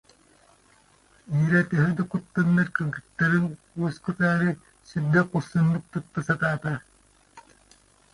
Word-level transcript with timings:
Ира, 1.41 1.59
төһө 1.73 1.89
да 1.99 2.05
куттаннар, 2.13 2.71
кыргыттарын 2.77 3.45
уоскутаары 3.81 4.49
сүрдээх 4.89 5.27
хорсуннук 5.31 5.83
тутта 5.91 6.19
сатаата 6.29 6.71